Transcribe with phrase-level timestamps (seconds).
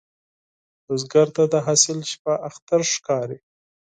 [0.85, 3.39] بزګر ته د حاصل شپه اختر ښکاري